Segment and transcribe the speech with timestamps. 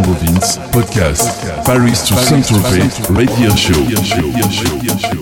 [0.00, 5.21] Vince, podcast, Paris to Saint-Tropez Radio Show.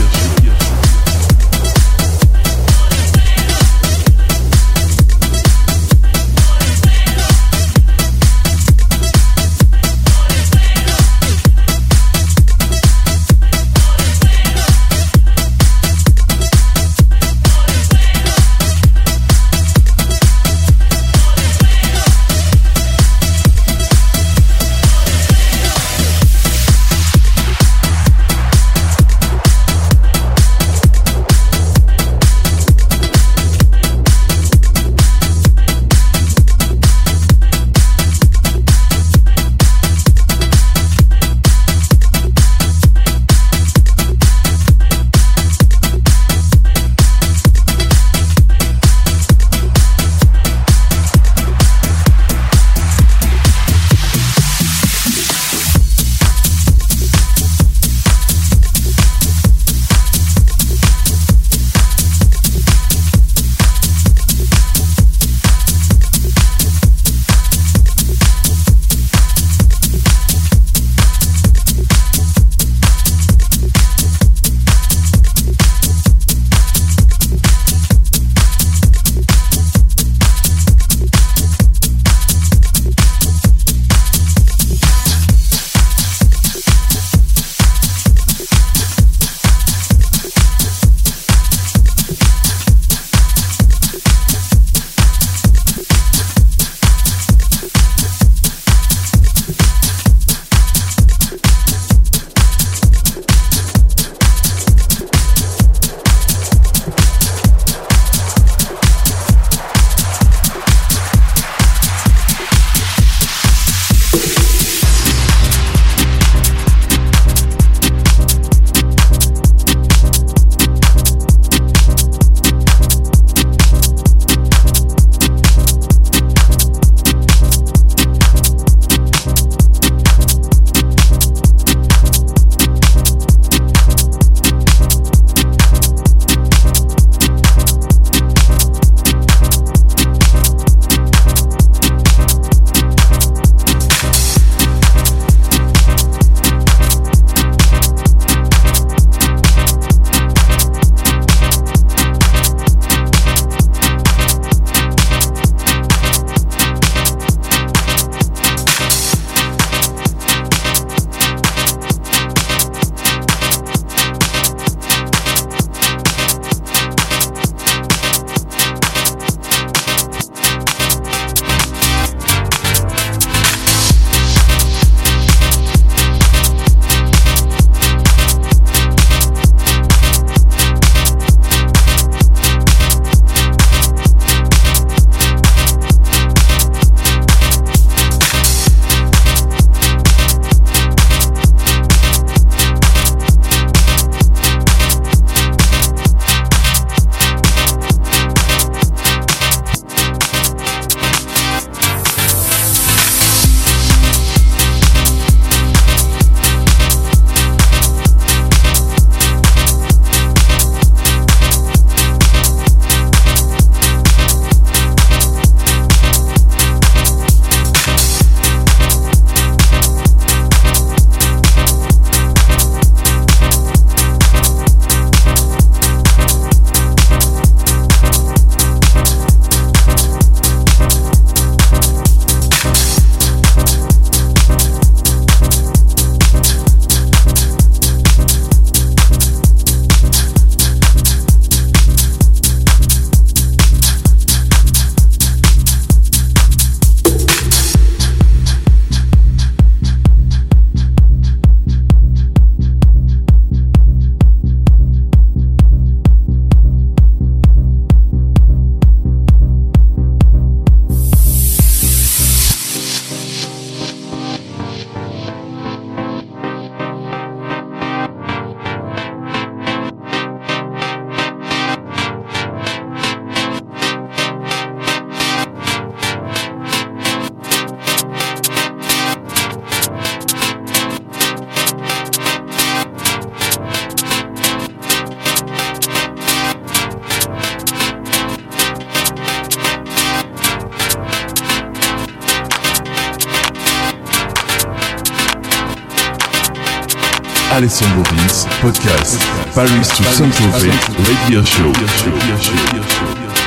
[301.31, 303.40] Saint-Tropez, radio show.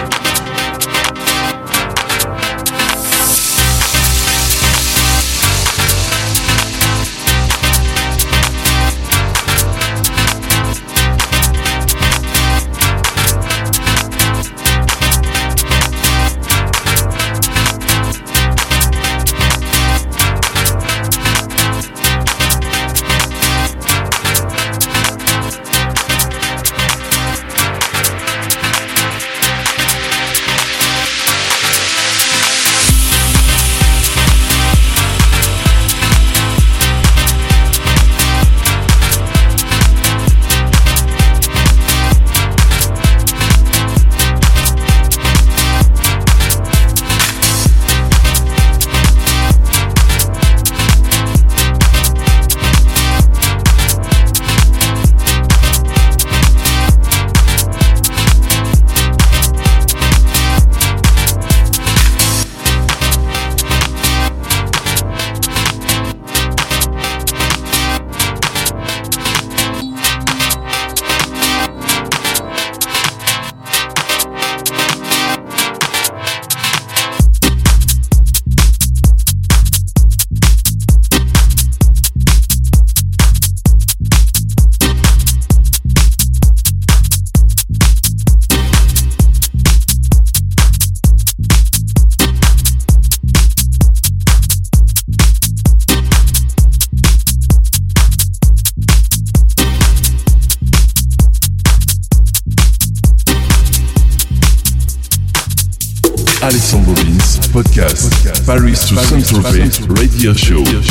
[110.25, 110.84] Radio show.